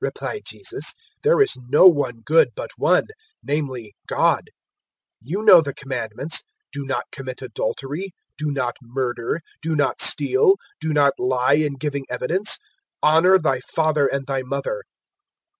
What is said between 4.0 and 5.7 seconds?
God. 018:020 You know